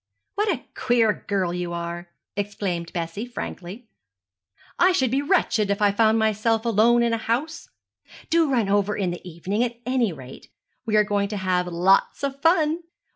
[0.33, 3.87] 'What a queer girl you are!' exclaimed Bessie, frankly.
[4.79, 7.69] 'I should be wretched if I found myself alone in a house.
[8.31, 10.47] Do run over in the evening, at any rate.
[10.87, 12.79] We are going to have lots of fun.'